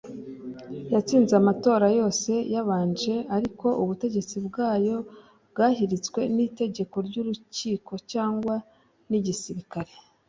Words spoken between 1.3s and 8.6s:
amatora yose yabanje ariko ubutegetsi bwayo bwahiritswe n'itegeko ry'urukiko cyangwa